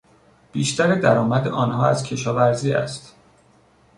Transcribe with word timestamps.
بیشتر 0.51 0.95
درآمد 0.95 1.47
آنها 1.47 1.87
از 1.87 2.03
کشاورزی 2.03 2.73
است. 2.73 3.15